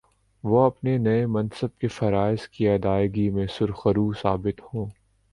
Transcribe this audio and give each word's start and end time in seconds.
وہ 0.43 0.61
اپنے 0.65 0.97
نئے 0.97 1.25
منصب 1.25 1.77
کے 1.79 1.87
فرائض 1.87 2.47
کی 2.47 2.67
ادائیگی 2.69 3.29
میں 3.29 3.45
سرخرو 3.47 4.11
ثابت 4.21 4.61
ہوں 4.73 4.85